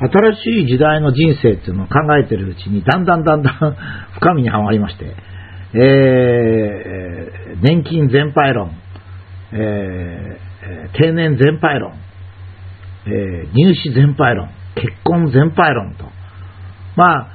[0.00, 3.76] 新しい時代の人生っていうのを考えてるうちに、だんだんだんだん
[4.20, 5.14] 深みにはまりまして、
[5.74, 8.70] えー、年金全廃論、
[9.52, 11.94] えー、定年全廃論、
[13.06, 16.04] えー、入試全廃論、結婚全廃論と。
[16.96, 17.28] まあ、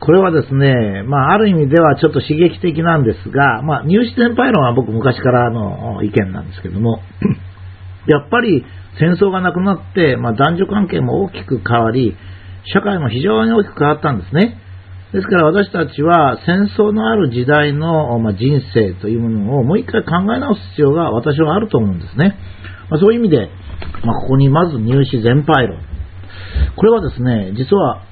[0.00, 7.00] これはですね、まあ、ある意味ではちょっと刺激的なんですが、まあ、入試全廃論は僕昔からの意見なんですけども、
[8.08, 8.64] やっぱり
[8.98, 12.16] 戦争がなくなって、まあ、男女関係も大きく変わり、
[12.72, 14.58] 社会も非常に大きく変わったんですね。
[15.12, 22.36] ですから私たちは戦争のある時代の、まあ、人生というものをもう一回考え直す必要が私はあると思うんですね。
[22.90, 23.48] まあ、そういう意味で、
[24.04, 25.80] ま、ここにまず入試全廃論。
[26.76, 28.02] これはですね、実は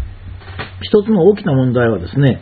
[0.82, 2.40] 一つの大きな問題はですね、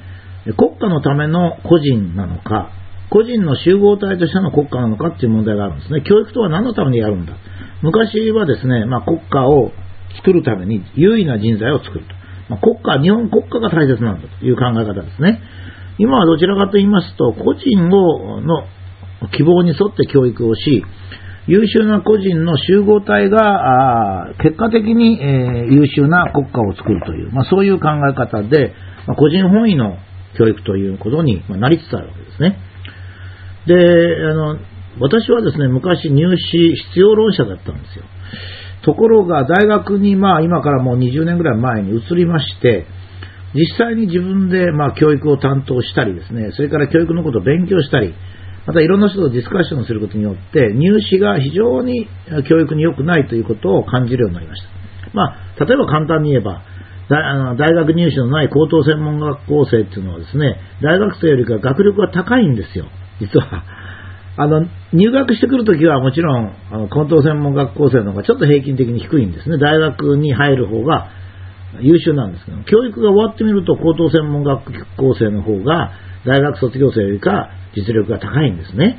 [0.57, 2.71] 国家のための個人なのか、
[3.11, 6.03] 個人の集合体としての国家なのかっていう問題があるんですね。
[6.03, 7.35] 教育とは何のためにやるんだ。
[7.83, 9.71] 昔はですね、まあ、国家を
[10.17, 12.15] 作るために優位な人材を作ると。
[12.49, 15.41] まあ、国家、日本国家が大切なんだという考え方ですね。
[15.99, 18.65] 今はどちらかと言いますと、個人をの
[19.33, 20.85] 希望に沿って教育をし、
[21.47, 28.75] 優秀な個人の集合体が、結果的に、えー、優秀な国家を作るという、まあ、そういう考え方で、
[29.07, 29.97] まあ、個人本位の
[30.37, 32.59] 教育ということになりつつあるわけですね。
[33.67, 33.75] で、
[34.31, 34.59] あの、
[34.99, 38.05] 私はですね、昔入試必要論者だったんですよ。
[38.83, 42.87] ところが大学にまあ今からもう20年ぐらい前に移りまして、
[43.55, 48.15] 実際に自分でまあ教育を担当したりですね、それから教育のことを勉強したり、
[48.67, 52.09] またいろんな人とディスカッションすることによって、入試が非常に
[52.49, 54.69] 教育に良くないということを感じるようになりました。
[55.15, 56.63] まあ、例えば簡単に言えば、
[57.09, 62.87] 大学入試のない高等専門学校生っていうのはですね、大学生よりか学力が高いんですよ、
[63.21, 63.65] 実は。
[64.39, 69.57] あの、入学してくるときはもちろん、あの、高等専門学校生の方がちょっと平均的に低いんですね。
[69.57, 71.09] 大学に入る方が
[71.81, 75.93] 優秀なんですけど、教育が終わってみると高等専門学校生の方が
[76.27, 78.99] 大学卒業生よりか実力が高いんですね。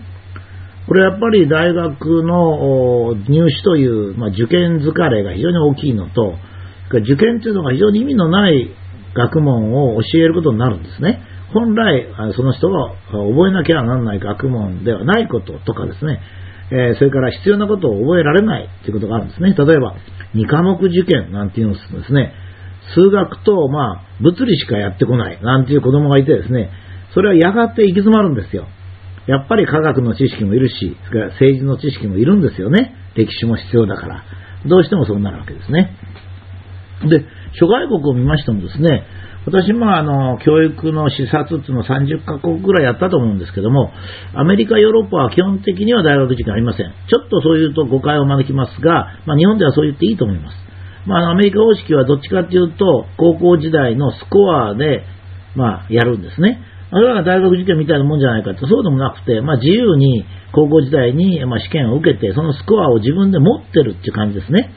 [0.88, 6.36] これやっぱり大学の入試という、まあ、受験疲れが非常に大きいのと、
[6.90, 8.72] 受験というのが非常に意味のない
[9.14, 11.22] 学問を教えることになるんですね。
[11.54, 16.20] 本来、その人が覚えなきゃならない学問ではないこととかですね、
[16.72, 19.54] えそれから必要なことを覚えられないということがあるんですね。
[19.54, 19.96] 例えば、
[20.36, 22.34] 2科目受験なんていうのですね、
[22.94, 26.70] 数学と、まあ、物理しかやってこないなんていう子供がいてですね、
[27.14, 28.68] それはやがて行き詰まるんですよ。
[29.28, 32.96] やっぱり科学の知識もいるし、それから政治の知識もいるんですよね。
[33.16, 34.24] 歴史も必要だから。
[34.66, 35.92] どうしてもそうなるわけですね。
[37.10, 39.04] で、諸外国を見ましてもですね、
[39.48, 43.94] 私もあの、教育の視察っていうのを30カ国ぐらいやったと思うんですけども、
[44.36, 46.92] アメリカ、ヨーロッパは基本的には大学時間ありません。
[47.08, 50.56] ちょっとそういうと誤解を招きますが、まあ、日本ではそう言っていいと思います。
[51.08, 55.06] まあ、アメリカ方式はどっちかっていうと、高校時代のスコアで、
[55.56, 56.60] まあ、やるんですね。
[56.92, 64.72] あれは大学受験みたいなもんじゃないかって、そうでもなくて、まあ、自由に高校時代に、試験を受けて、そのスコアを自分で持ってるっていう感じですね。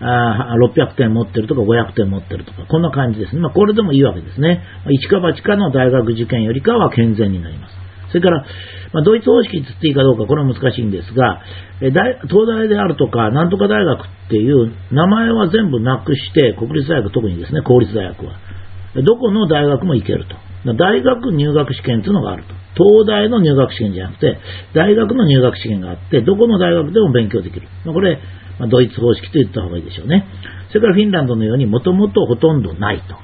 [0.00, 3.40] あ600点持ってるとか500点持ってるとか、こんな感じですね。
[3.40, 4.62] まあ、これでもいいわけですね。
[4.90, 7.74] 一か八かの大学受験よりかは健全になります。
[8.08, 8.44] それから、
[8.92, 11.42] まあ、ドイツ方式って言っていいかどうか、これは難しいんですが、
[11.80, 18.32] え大東大であるとか、なんとか大学っていう名前は全部なくして、国立大学、特にですね、公立大学は。
[19.04, 20.36] どこの大学も行けると。
[20.74, 22.54] 大学入学試験というのがあると。
[22.74, 24.38] 東大の入学試験じゃなくて、
[24.74, 27.68] 大学の入学試験があって、どこの大学でも勉強できる。
[27.84, 28.18] これ、
[28.58, 30.26] まあ、ドイツ方式と言った方がいいでしょうね。
[30.68, 33.16] それからフィンランドのようにもともとほとんどないと。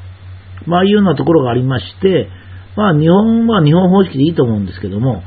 [0.66, 2.28] まあいうようなところがありまして、
[2.76, 5.22] まあ日本は日本方式でいいと思うんですけども、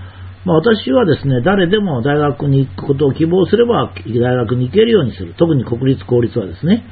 [0.45, 5.35] まあ私はですね、誰でも大学に行くことを希望すれば大学に行けるようにする。
[5.37, 6.83] 特に国立公立はですね。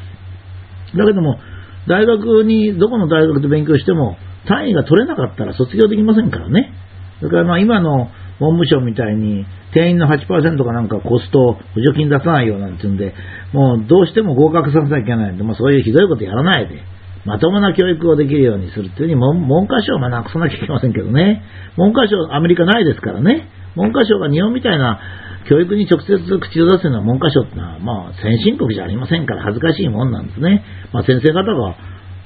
[0.96, 1.40] だけども、
[1.88, 6.74] 大学に、どこの大学で勉強しても単位が取れなかったら卒業できませんからね。
[7.20, 8.10] それからまあ今の
[8.40, 10.28] 文部省みたいに定員の8%
[10.64, 13.14] かなんかコスト補助金出さないよなんていうんで、
[13.54, 16.84] もうどうしても合格させなきゃいけないんで、まあ、そういうひどいことやらないで、
[17.26, 21.44] まともな教育をできるようにするっていうふうに文科省はなくさなきゃいけませんけどね。
[21.76, 23.50] 文科省、アメリカないですからね。
[23.76, 25.00] 文科省が日本みたいな
[25.50, 30.64] 教育に直接口を出すような文科省ってのは、まあ先進国じゃありませんから恥ずかしいもんなんですね。
[30.94, 31.76] まあ先生方が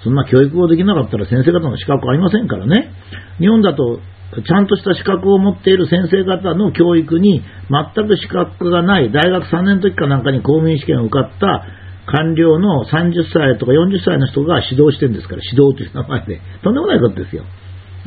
[0.03, 2.91] そんな教育をできなかったら先生方の資格ありませんからね。
[3.39, 11.65] 日本だとちゃんとした資格を持っている先生方の教育に全く資格がない大学3年の時かなんかに公務員試験を受かった
[12.05, 16.41] 官僚の30歳とか40歳の人が指導してるんですから、指導という名前で。
[16.63, 17.43] とんでもないことですよ。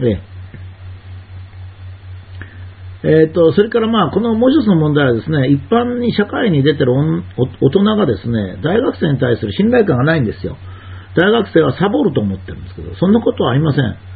[0.03, 0.33] え
[3.05, 10.57] えーと、それからまあこのもう一つの問題はですね一般に社会に出てる大人がですね大学生に対する信頼感がないんですよ。
[11.17, 14.12] 大学生はサボると思ってるんですけど、そんなことはありません。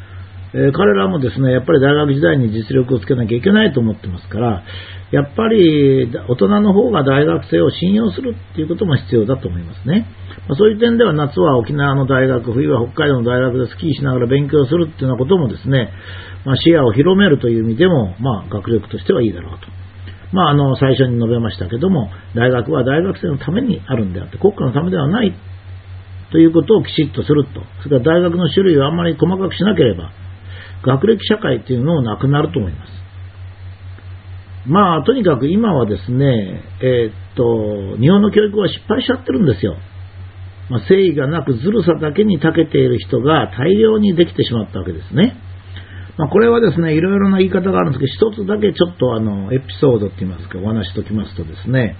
[0.55, 4.63] え、彼らもですね、やっぱり大学時代に実力をつけなきゃいけないと思ってますから、
[5.11, 10.07] やっぱり大人の方が大学生を信用するっていうことも必要だと思いますね。
[10.49, 15.93] まあ、そういう点では夏は沖縄の大学、冬は北海道の大学でスキーしながら勉強するっていうようなこともですね、
[16.45, 19.67] まあ、視野を広めるという意味でも、まあ、学力としてはいいだろうと。
[20.33, 25.33] まあ、あの、最初に述べましたけども、大学は大学生のためにあるんであって、国家のためではない
[26.33, 27.63] ということをきちっとすると。
[27.83, 30.11] それから大学の種類をあんまり細かくしなければ、
[30.85, 32.97] 学歴社会というのもなくなると思います。
[34.67, 39.77] まあ、とにかく今はですね、えー、っと、日本の教育は失敗しちゃってるんですよ。
[40.69, 45.37] まあ、誠意がなくずるさだけに長けている人が大量にできてしまったわけですね。
[46.19, 51.97] まあ、これはですね、いろいろな言い方があるんですけど、一つだけちょっとあの、エピソードって言いますか、お話しときますとですね、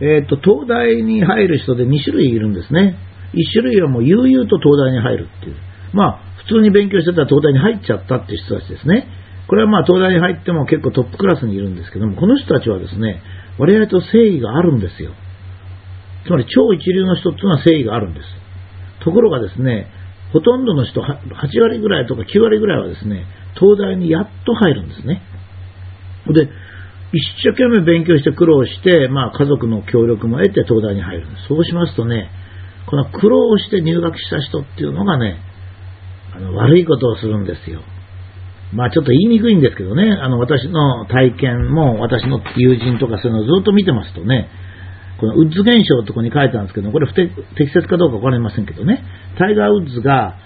[0.00, 2.96] えっ、と、東大に入る人で2種類いるんですね。
[3.34, 5.56] 1種類はもう悠々と東大に入るっていう。
[5.92, 9.06] まあ、普通に勉強してたら東大に入っちゃったっていう人たちですね。
[9.48, 13.20] これはまあ東大に入っても結構トップクラスにいるんですけども、この人たちはですね、
[13.58, 15.12] 割合と誠意があるんですよ。
[16.24, 18.26] つまり超一流の人っていうのは誠意があるんです。
[19.04, 19.88] ところがですね、
[20.32, 23.24] ほとんどの人、8割ぐらいとか9割ぐらいはですね、
[23.58, 25.22] 東大にやっと入るんですね。
[26.28, 26.48] で、
[27.12, 31.48] 一生懸命勉強して苦労して、まあ家族の協力も得て東大に入るんです。
[31.48, 32.30] そうしますとね、
[32.86, 35.40] この苦労して入学した人っていうのがね、
[36.34, 37.80] あの悪いことをするんですよ。
[38.72, 44.48] まあちょっと言いにくいんですけどね、あの私の体験も私の友人とかそういうのをずっと見てますとね、
[45.18, 47.34] このウッズ現象のとこに書いてあるんですけど、これ不適
[47.72, 49.02] 切かどうかわかりませんけどね、
[49.36, 50.36] タイガー・ウッズが、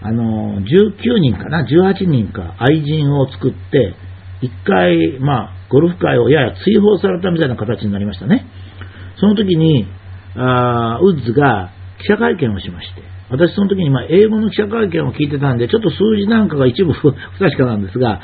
[0.00, 3.94] あの、19人かな、18人か愛人を作って、
[4.40, 8.46] 一回、まあ、ゴルフ界をやや追放されたみたいな形になりましたね。
[9.18, 9.86] その時に、
[10.36, 13.02] あウッズが記者会見をしまして、
[13.32, 18.20] 私その時にま英語の記者会見を聞いてたんで、ちょっと数字なんかが一部 不確かなんですが、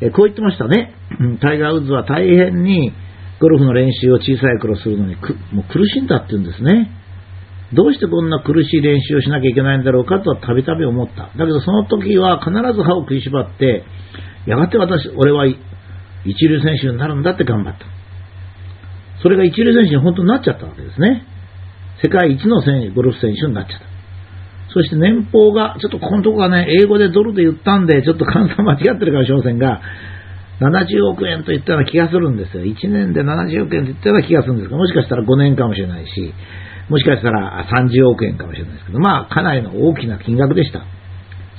[0.00, 0.94] えこう言ってましたね。
[1.40, 2.92] タイガー・ウッズは大変に
[3.40, 5.16] ゴルフの練習を小さい頃するのに
[5.52, 6.90] もう苦しんだって言うんですね。
[7.72, 11.30] どうしてこんな苦しい練習をしなきゃいけないんだろうかとはたびたび思った。
[11.36, 13.84] だけどその時は必ず歯を食いしばって、
[14.46, 15.58] やがて私、俺は一
[16.48, 17.84] 流選手になるんだって頑張った。
[19.22, 21.24] それが一流選手に本当になっちゃったわけですね。
[22.02, 23.89] 世界一の選手、ゴルフ選手になっちゃった。
[24.72, 29.80] そして年俸が、ちょっとここのとこがね、英語でドルで言ったんで、ちょっと換算間違ってるかもしれませんが、
[30.60, 32.64] 70億円と言ったような気がするんですよ。
[32.64, 36.34] 1年で70億円と言ったような気がするんですが、もしかしたら5年かもしれないし、
[36.88, 40.84] もしかしたら30億円かもしれないですけど、まあ、かなりの大きな金額でした。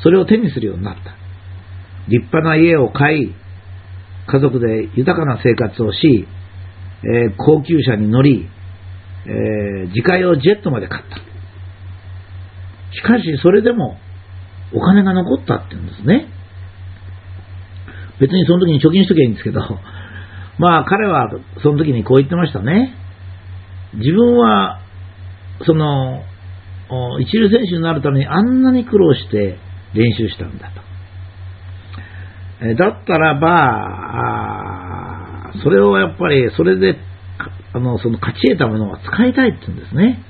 [0.03, 1.15] それを手にするようになった。
[2.07, 3.33] 立派な家を買い、
[4.27, 6.27] 家族で豊かな生活をし、
[7.03, 8.47] えー、高級車に乗り、
[9.25, 11.30] えー、自家用ジェットまで買った。
[12.93, 13.97] しかし、それでも、
[14.73, 16.27] お金が残ったって言うんですね。
[18.19, 19.61] 別にその時に貯金しときゃいいんですけど、
[20.59, 21.29] まあ彼は
[21.63, 22.93] その時にこう言ってましたね。
[23.93, 24.79] 自分は、
[25.63, 26.23] その、
[27.19, 29.57] 一流選手になるためにあんなに苦労して
[29.93, 30.81] 練習したんだと。
[32.75, 34.61] だったらば、
[35.63, 36.97] それをやっぱり、それで、
[37.73, 40.23] あの、その勝ち得たものは使いたいって言うんですね。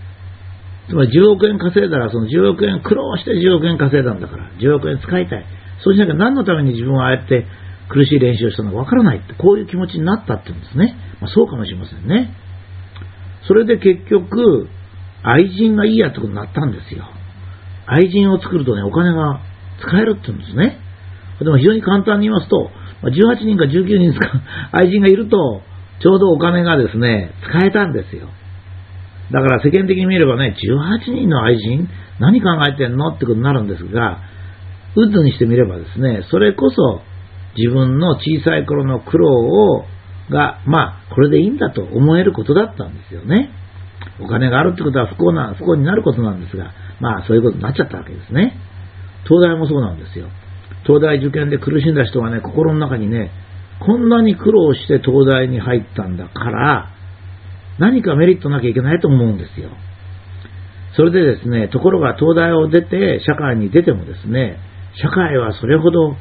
[0.91, 5.45] つまり10億円稼いだら、その10億円苦労して10億円稼いだんだから、10億円使いたい。
[5.83, 7.47] そうしなきゃ何のために自分はああやって
[7.87, 10.95] 苦しい練習をしたのかわからないって、こういう気持ちになったって言うんですね。
[11.21, 12.35] まあ、そうかもしれませんね。
[13.47, 14.67] それで結局、
[15.23, 17.07] 愛人がいいやってことになったんですよ。
[17.87, 19.39] 愛人を作るとね、お金が
[19.79, 20.77] 使えるって言うんですね。
[21.39, 22.69] でも非常に簡単に言いますと、
[23.03, 24.29] 18人か19人ですか
[24.73, 25.61] 愛人がいると、
[26.01, 28.27] ちょうどお金がですね、使えたんですよ。
[29.31, 31.87] だから世間的に見ればね、18人の愛人
[32.19, 34.19] 何考えてんのってことになるんですが、
[34.95, 37.01] ウッズにしてみればですね、それこそ
[37.55, 39.85] 自分の小さい頃の苦労を、
[40.29, 43.51] が、まあ、これでいいんだと思えることだったんですよね。
[44.19, 48.57] お金があるってことは不幸な、不幸になることなんですが、まあ、そういうことになっちゃったわけですね。
[49.23, 50.27] 東大もそうなんですよ。
[50.85, 53.31] 東大受験で苦しんだ人はね、心の中にね、
[53.79, 56.90] こんなに苦労して東大に入ったんだから、
[57.81, 59.71] 何かメリットなきゃいけないと思うんですよ。
[60.95, 64.59] それでですね、ところが東大を出て、社会に出てもですね、
[65.01, 66.15] 社会はそれほど、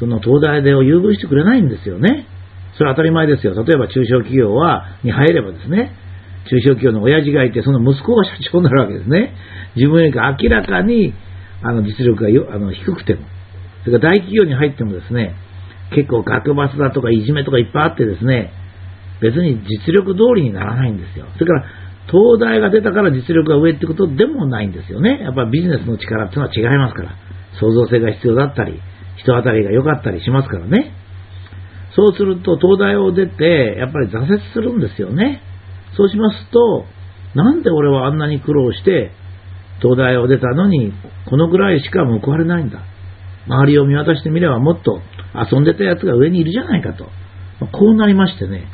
[0.00, 2.26] その東大でを優遇してくれないんですよね。
[2.74, 3.54] それは当たり前ですよ。
[3.54, 5.94] 例えば中小企業は、に入ればですね、
[6.48, 9.34] 中小企業の親父がいて、その息子が社長になるわけですね。
[9.76, 11.14] 自分より明らかに、
[11.62, 13.22] あの、実力がよあの低くても。
[13.84, 15.34] それから大企業に入ってもですね、
[15.94, 18.52] 結構学罰だとかいじめとかいっぱいあってですね、
[19.20, 21.26] 別に実力通りにならないんですよ。
[21.34, 21.64] それから、
[22.06, 25.20] 東大が出たから実力が上ってことでもないんですよね。
[25.22, 27.14] やっぱビジネスの力っていうのは違いますから。
[27.60, 28.80] 創造性が必要だったり、
[29.16, 30.92] 人当たりが良かったりしますからね。
[31.94, 35.42] そうすると、東大を出て、やっぱり挫折するんですよね。
[35.96, 36.86] そうしますと、
[37.34, 39.12] なんで俺はあんなに苦労して、
[39.82, 40.92] 東大を出たのに、
[41.26, 42.80] このぐらいしか報われないんだ。
[43.46, 45.00] 周りを見渡してみればもっと
[45.34, 47.08] 遊んでたやつが上にいるじゃないかと。
[47.72, 48.64] こうなりましてね、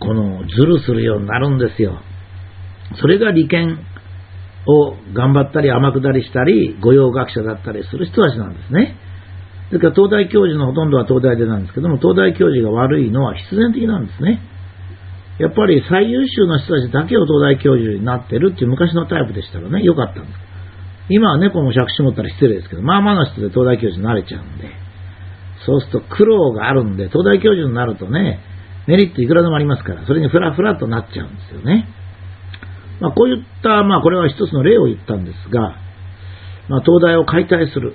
[0.00, 2.00] このズルするようになるんですよ。
[3.00, 3.78] それが利権
[4.66, 8.96] を頑張ったり天下りしたり、御用学者だったりする人たちなんですね。
[9.70, 14.40] ですから東大教授のほとんどは東大でなんですけども、東大教授が悪いのは必然的なんですね。
[15.38, 20.34] やっぱり最優秀な人たちだけを東大教授になってるっていう昔のタイプでしたらね、良かったんです。
[21.10, 24.68] 今は猫も借子持ったら失礼ですけど、まあまあの人で東大教授になれちゃうんで、
[25.64, 28.40] そうすると苦労があるんで、東大教授になるとね、
[28.88, 31.86] メリットいくらでもありますから、それにフラフラとなっちゃうんですよね。
[33.00, 35.76] まあ、こういった、まあ、これは一つの例を言ったんですが、
[36.68, 37.94] まあ、東大を解体する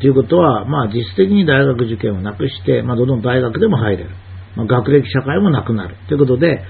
[0.00, 4.10] ということは、まあ、実質的に大学受験をなくして、まあ、どの大学でも入れる。
[4.56, 5.96] まあ、学歴社会もなくなる。
[6.08, 6.64] ということで、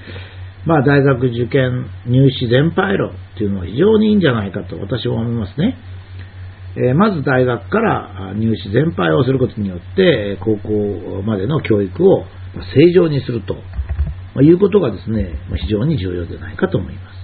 [0.65, 5.77] まあ、大学受験入試全廃論というのは非常にいいんじゃないかと私は思いますね。
[6.75, 12.25] え、まず大学から入試全廃をすることによって、高校までの教育を
[12.73, 13.55] 正常にすると
[14.41, 17.20] いうことがですね、非常に重要ではないかと思います。